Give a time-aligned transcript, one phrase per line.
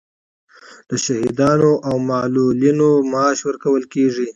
[0.89, 4.27] د شهیدانو او معلولینو معاش ورکول کیږي